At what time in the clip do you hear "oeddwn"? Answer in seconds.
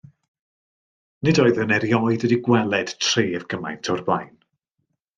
1.43-1.75